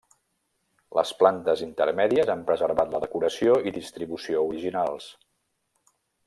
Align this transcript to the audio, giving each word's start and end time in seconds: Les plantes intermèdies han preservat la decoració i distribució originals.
Les 0.99 1.11
plantes 1.19 1.61
intermèdies 1.65 2.31
han 2.35 2.41
preservat 2.47 2.95
la 2.95 3.03
decoració 3.05 3.59
i 3.69 3.75
distribució 3.79 4.43
originals. 4.49 5.07